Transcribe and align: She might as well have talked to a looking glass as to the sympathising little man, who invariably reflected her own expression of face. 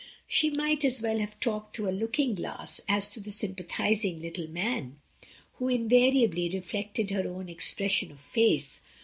She 0.25 0.49
might 0.49 0.83
as 0.83 0.99
well 0.99 1.19
have 1.19 1.39
talked 1.39 1.75
to 1.75 1.87
a 1.87 1.91
looking 1.93 2.33
glass 2.33 2.81
as 2.87 3.07
to 3.11 3.19
the 3.19 3.31
sympathising 3.31 4.19
little 4.19 4.47
man, 4.47 4.99
who 5.59 5.67
invariably 5.69 6.49
reflected 6.49 7.11
her 7.11 7.27
own 7.29 7.47
expression 7.49 8.11
of 8.11 8.19
face. 8.19 8.81